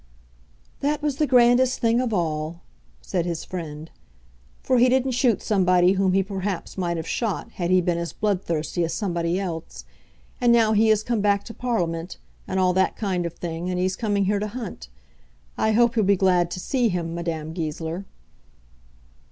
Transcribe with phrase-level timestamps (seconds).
[0.79, 2.61] "That was the grandest thing of all,"
[3.03, 3.91] said his friend,
[4.63, 8.11] "for he didn't shoot somebody whom perhaps he might have shot had he been as
[8.11, 9.85] bloodthirsty as somebody else.
[10.41, 12.17] And now he has come back to Parliament,
[12.47, 14.87] and all that kind of thing, and he's coming here to hunt.
[15.55, 18.05] I hope you'll be glad to see him, Madame Goesler."